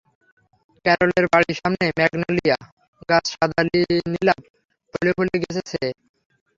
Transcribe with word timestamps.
ক্যারলের 0.85 1.25
বাড়ির 1.31 1.57
সামনের 1.59 1.91
ম্যাগনোলিয়া 1.97 2.57
গাছ 3.09 3.25
সাদা 3.33 3.61
নীলাভ 4.11 4.39
ফুলে 4.93 5.11
ফুলে 5.17 5.35
গেছে 5.43 5.61
ছেয়ে। 5.69 5.91